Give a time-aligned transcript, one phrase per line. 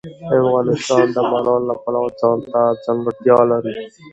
[0.41, 3.73] افغانستان د باران د پلوه ځانته ځانګړتیا لري.